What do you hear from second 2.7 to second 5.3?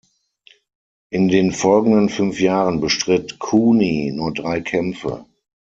bestritt Cooney nur drei Kämpfe.